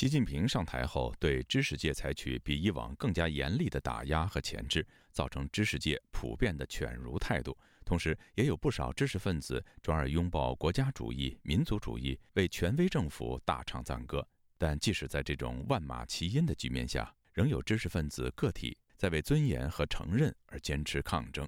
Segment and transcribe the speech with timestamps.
[0.00, 7.54] 习近平上台后，对知识界采取比以往更加严厉的打压和钳制，造成知识界普遍的犬儒态度。
[7.84, 14.26] 同时，也有不少知识分子转而拥抱国家主义、民族主义，为权威政府大唱赞歌。
[14.56, 21.46] 但即使在这种万马齐喑的局面下，仍有知识分子个体在为尊严和承认而坚持抗争。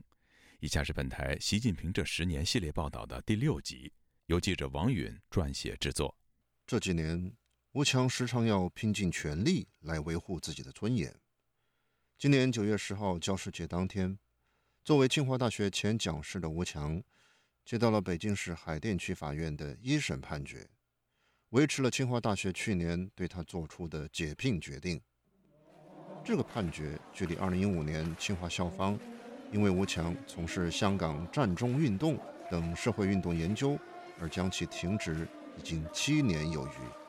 [0.60, 3.90] 以下是本台《习近平这十年》系列报道的第六集，
[4.26, 6.14] 由记者王允撰写制作。
[6.66, 7.34] 这几年，
[7.72, 11.10] 吴强时常要拼尽全力来维护自己的尊严。
[12.18, 14.18] 今年九月十号教师节当天。
[14.84, 17.02] 作为清华大学前讲师的吴强，
[17.64, 20.68] 接到了北京市海淀区法院的一审判决，
[21.50, 25.00] 维持了清华大学去年对他做出的解聘决定。
[26.22, 28.98] 这个判决距离2015年清华校方
[29.50, 32.18] 因为吴强从事香港战中运动
[32.50, 33.78] 等社会运动研究
[34.20, 35.26] 而将其停职，
[35.58, 37.01] 已经七年有余。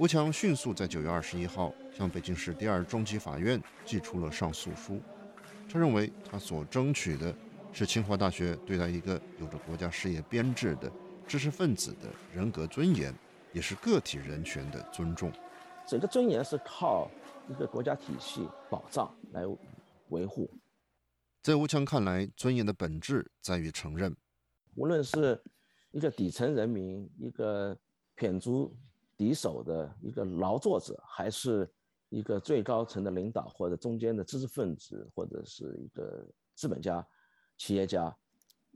[0.00, 4.98] 吴强迅速在九月二十一号向北京市第二中级法院寄出了上诉书。
[5.68, 7.36] 他认为，他所争取的
[7.70, 10.90] 是清华大学对待一个有着国家事业编制的
[11.28, 13.14] 知识分子的人格尊严，
[13.52, 15.30] 也是个体人权的尊重。
[15.86, 17.10] 整个尊严是靠
[17.50, 19.42] 一个国家体系保障来
[20.08, 20.50] 维护。
[21.42, 24.16] 在吴强看来，尊严的本质在于承认，
[24.76, 25.42] 无论是
[25.90, 27.78] 一个底层人民，一个
[28.16, 28.74] 谝足
[29.20, 31.70] 敌手的一个劳作者，还是。
[32.12, 37.06] 一个最高层的领导，或者中间的知识分子，或者是一个资本家、
[37.56, 38.12] 企业家，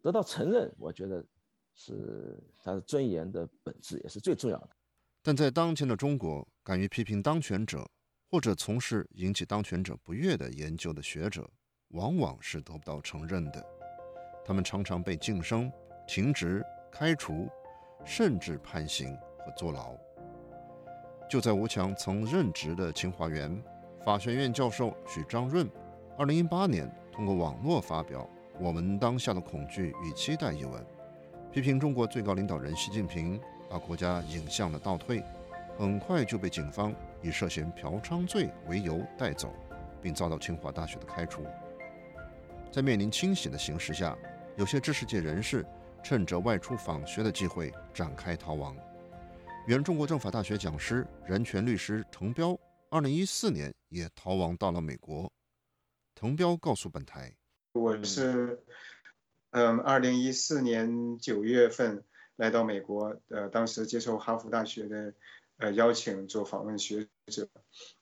[0.01, 1.27] 得到承认，我觉得
[1.75, 4.71] 是他的尊严的本质，也是最重要的。
[5.21, 7.85] 但在当前的中国，敢于批评当权者
[8.31, 11.51] 或者从事引起当权者不悦的研究的学者，
[11.89, 13.67] 往往是得不到承认的。
[14.45, 15.69] 他们常常被晋升、
[16.07, 17.49] 停职、开除，
[18.07, 19.99] 甚至判刑和坐牢。
[21.29, 23.63] 就在吴强曾任职的清华园
[24.05, 25.69] 法学院教授许章润，
[26.19, 28.21] 二零一八年通过网络发表
[28.61, 30.85] 《我们当下的恐惧与期待》一文，
[31.51, 33.41] 批评中国最高领导人习近平
[33.71, 35.23] 把国家引向了倒退，
[35.79, 39.51] 很快就被警方以涉嫌嫖娼罪为由带走，
[40.03, 41.43] 并遭到清华大学的开除。
[42.71, 44.17] 在面临清洗的形势下，
[44.57, 45.65] 有些知识界人士
[46.03, 48.77] 趁着外出访学的机会展开逃亡。
[49.67, 52.59] 原中国政法大学讲师、人权律师滕彪，
[52.91, 55.33] 二零一四年也逃亡到了美国。
[56.15, 57.35] 滕彪告诉本台
[57.73, 58.63] ：“我是，
[59.53, 62.05] 嗯，二零一四年九月份
[62.37, 65.15] 来到美国，呃，当时接受哈佛大学的，
[65.57, 67.49] 呃，邀请做访问学者。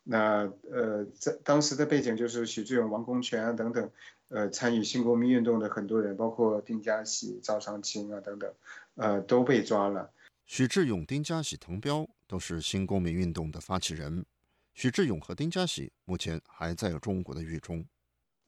[0.02, 3.88] 那，呃，在当时的背景就是许志永、王功权啊等等，
[4.30, 8.52] 呃，参与新公民运动的很多人，包括丁家喜、赵尚清啊等等，
[8.96, 10.10] 呃，都被抓了。”
[10.44, 14.26] 许志勇、丁家喜、滕彪都是新公民运动的发起人。
[14.74, 17.84] 许志勇和丁家喜目前还在中国的狱中。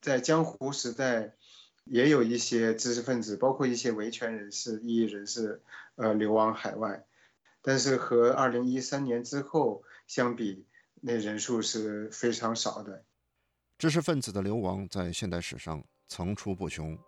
[0.01, 1.35] 在江湖时代，
[1.85, 5.63] 也有一些知识分子，包括一些维权人士、异议人士，
[5.97, 7.05] 呃，流亡海外。
[7.63, 10.67] 但是和二零一三年之后相比，
[11.01, 13.05] 那人数是非常少的。
[13.79, 16.99] 知识分子的流亡在现代史上层出不穷。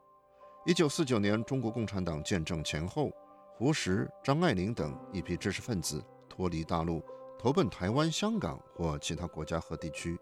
[0.65, 3.13] 一九四九年，中国共产党建政前后。
[3.59, 7.03] 胡适、张爱玲等一批知识分子脱离大陆，
[7.39, 10.15] 投奔台湾、香港或其他国家和地区。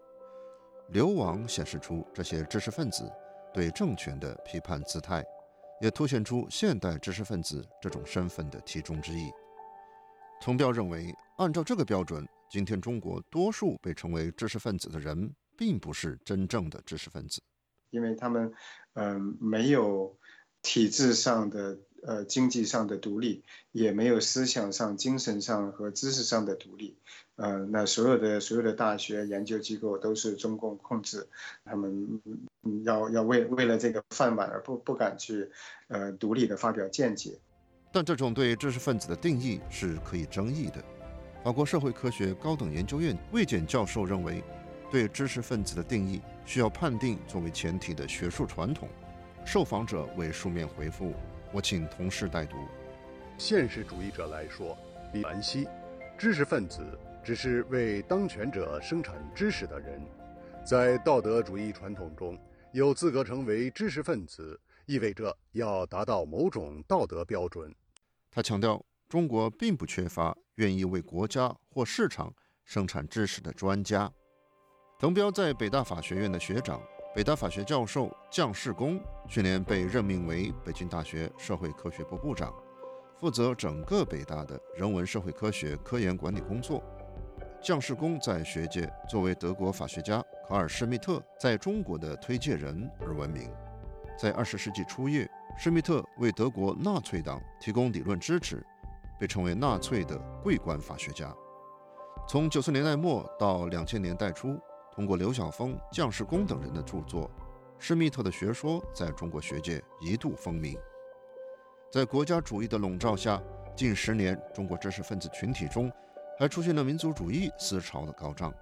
[0.91, 3.11] 流亡显示出这些知识分子
[3.53, 5.21] 对政权的批判姿态，
[5.81, 9.29] 也凸显出现代知识分子这种身份的题中之意。
[10.39, 17.41] 滕彪认为，按照这个标准，今天中国多数被称为知识分子的人，并不是真正的知识分子，
[17.89, 18.53] 因为他们，
[18.93, 20.17] 嗯，没有
[20.61, 21.77] 体制上的。
[22.05, 26.95] 呃，经济上的独立也没有思想上、精神上和知识上的独立。
[27.35, 31.27] 呃，那所有的所有的大学研究机构都是中共控制，
[31.65, 32.21] 他们
[32.83, 35.49] 要要为为了这个饭碗而不不敢去
[35.87, 37.37] 呃独立的发表见解。
[37.91, 40.83] 但这种对知识分子的定义是可以争议的。
[41.43, 44.43] 法国社会科学高等研究院魏简教授认为，
[44.91, 48.87] 对知识分子的定义需要判定作为前提的学术传统。
[49.45, 51.13] 受访者为书面回复。
[51.55, 52.57] 我请同事代读。
[53.37, 54.77] 现实主义者来说，
[55.13, 55.65] 李兰希，
[56.17, 56.83] 知识分子
[57.23, 60.05] 只是为当权者生产知识的人。
[60.65, 62.37] 在道德主义传统中，
[62.73, 67.73] 有资格成为知识分子，意味着要达到某种道德标准。
[68.29, 72.33] 他强调，中国并不缺乏愿意为国家或市场
[72.65, 74.11] 生产知识的专家。
[74.99, 76.81] 滕彪在北大法学院的学长。
[77.15, 82.53] 北大法学教授姜世功去年被任命为北京大学社会科学部部长，
[83.17, 86.83] 负责整个北大的人文社会科学科研管理工作。
[87.63, 93.49] 将士公在学界作为德国法学家卡尔·施密特在中国的推介人而闻名。
[94.19, 95.25] 在二十世纪初叶，
[95.57, 98.61] 施密特为德国纳粹党提供理论支持，
[99.17, 101.33] 被称为纳粹的桂冠法学家。
[102.27, 104.59] 从九十年代末到两千年代初，
[104.95, 107.29] 通过刘晓峰、将士功等人的著作，
[107.77, 110.79] 施密特的学说在中国学界一度风靡。
[111.91, 113.41] 在国家主义的笼罩下，
[113.75, 115.91] 近十年中国知识分子群体中
[116.39, 118.53] 还出现了民族主义思潮的高涨。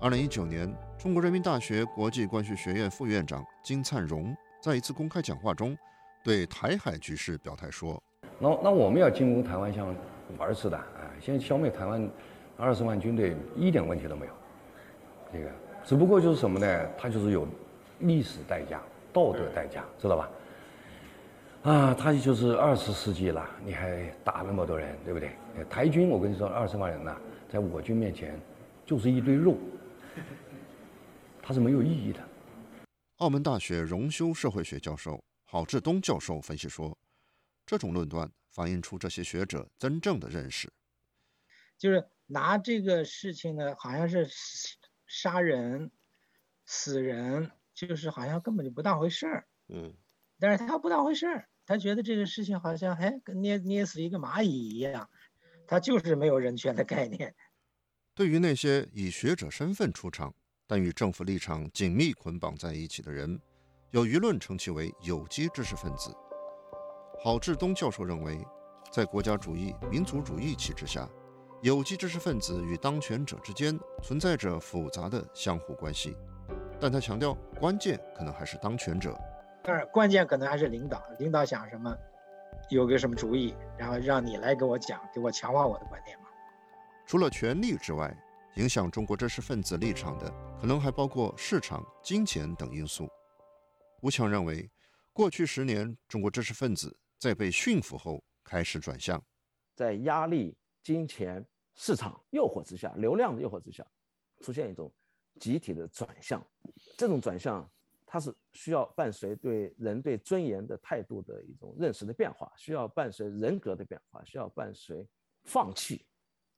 [0.00, 5.76] 二零一九年，中国人民大学国际关系学院副院长金灿荣在一次公开讲话中，
[6.24, 8.02] 对台海局势表态说
[8.40, 9.94] ：“那那我们要进攻台湾像
[10.38, 12.08] 玩似的，啊，现在消灭台湾。”
[12.56, 14.32] 二十万军队一点问题都没有，
[15.34, 15.50] 这个
[15.84, 16.90] 只不过就是什么呢？
[16.96, 17.48] 它就是有
[17.98, 18.80] 历史代价、
[19.12, 20.30] 道德代价，知道吧？
[21.64, 25.32] 啊，它就是二十世纪了，你还打那么多人，对不对？
[25.68, 27.16] 台军，我跟你说，二十万人呐，
[27.48, 28.40] 在我军面前
[28.86, 29.56] 就是一堆肉，
[31.42, 32.20] 它是没有意义的。
[33.16, 36.96] 澳门大学荣休社会学教授郝志东教授分析说，
[37.66, 40.72] 这种论断反映出这些学者真正的认识，
[41.76, 42.06] 就是。
[42.26, 44.26] 拿这个事情呢，好像是
[45.16, 45.92] 杀人、
[46.66, 49.46] 死人，就是好像根本就不当回事儿。
[49.68, 49.94] 嗯，
[50.40, 55.08] 但是他不当回事儿，他觉得这个事情好像哎，跟捏捏死一个蚂蚁一样，
[55.68, 57.32] 他就是没有人权的概念。
[58.12, 60.34] 对于那些以学者身份出场，
[60.66, 63.40] 但与政府立场紧密捆绑在一起的人，
[63.92, 66.12] 有舆论称其为有机知识分子。
[67.20, 68.44] 郝志东教授认为，
[68.92, 71.08] 在国家主义、民族主义旗帜下。
[71.64, 76.14] 有机知识分子与当权者之间存在着复杂的相互关系，
[76.78, 79.18] 但他强调，关键可能还是当权者。
[79.62, 81.02] 当然，关键可能还是领导。
[81.18, 81.96] 领导想什么，
[82.68, 86.26] 有个什么主意，然后让你来给我讲，给我强化我的观点嘛。
[87.06, 88.14] 除了权力之外，
[88.56, 93.08] 影响中国知识分子立场的，可能还包括市场、金钱等因素。
[94.02, 94.70] 吴强认为，
[95.14, 99.24] 过去十年，中国知识分子在被驯服后开始转向，
[99.74, 101.42] 在压力、金钱。
[101.74, 103.86] 市场诱惑之下，流量的诱惑之下，
[104.40, 104.92] 出现一种
[105.40, 106.44] 集体的转向。
[106.96, 107.68] 这种转向，
[108.06, 115.06] 它是需要伴随对人对尊严的态度的一种认识的变化，需要伴随人格的变化，需要伴随
[115.42, 116.06] 放弃，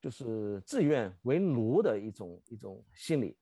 [0.00, 3.36] 就是自愿为奴的一种一种心理。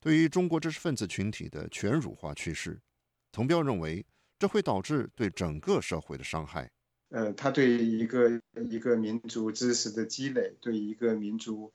[0.00, 2.80] 对于中国知识分子群体的全儒化趋势，
[3.30, 4.04] 滕彪认为，
[4.38, 6.70] 这会导致对整个社会的伤害。
[7.14, 11.72] 呃，他对一个一个民族知识的积累，对一个民族，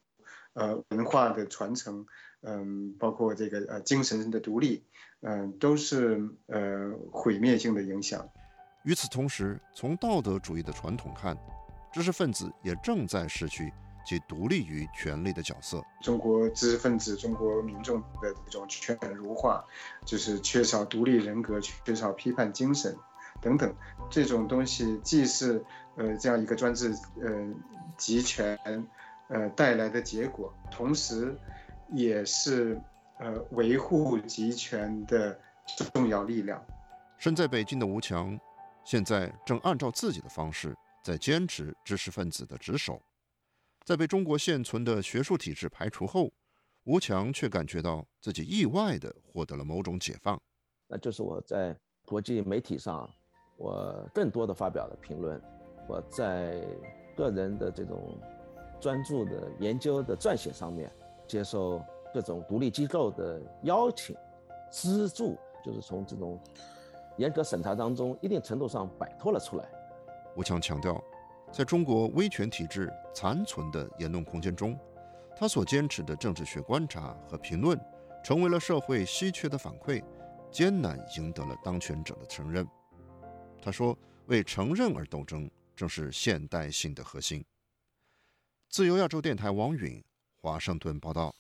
[0.52, 2.06] 呃，文化的传承，
[2.42, 4.84] 嗯，包括这个呃精神的独立，
[5.22, 8.28] 嗯，都是呃毁灭性的影响。
[8.84, 11.38] 与此同时，从道德主义的传统看，
[11.94, 13.72] 知识分子也正在失去
[14.06, 15.82] 其独立于权力的角色。
[16.02, 19.64] 中国知识分子、中国民众的这种犬儒化，
[20.06, 22.94] 就是缺少独立人格，缺少批判精神。
[23.42, 23.74] 等等，
[24.10, 25.64] 这种东西既是
[25.96, 27.54] 呃这样一个专制呃
[27.98, 28.58] 集权
[29.30, 31.36] 呃带来的结果，同时
[31.92, 32.80] 也是
[33.20, 35.40] 呃维护集权的
[35.94, 36.64] 重要力量。
[37.18, 38.40] 身在北京的吴强，
[38.86, 43.02] 现在正按照自己的方式在坚持知识分子的职守。
[43.86, 46.32] 在被中国现存的学术体制排除后，
[46.84, 50.40] 吴强却感觉到自己意外地获得了某种解放。
[50.88, 53.10] 那就是我在国际媒体上。
[53.60, 55.40] 我更多的发表了评论，
[55.86, 56.66] 我在
[57.16, 58.18] 个人的这种
[58.80, 60.90] 专注的研究的撰写上面，
[61.28, 64.16] 接受各种独立机构的邀请、
[64.72, 66.40] 资助，就是从这种
[67.18, 69.66] 严格审查当中，一定程度上摆脱了出来。
[70.38, 71.04] 吴强强调，
[71.52, 74.80] 在中国威权体制残存的言论空间中，
[75.36, 77.78] 他所坚持的政治学观察和评论，
[78.24, 80.02] 成为了社会稀缺的反馈，
[80.50, 82.66] 艰难赢得了当权者的承认。
[83.62, 83.98] 他说
[84.28, 87.44] ：“为承认而斗争，正是现代性的核心。”
[88.70, 90.04] 自由亚洲电台王允
[90.42, 91.36] 华盛顿报道。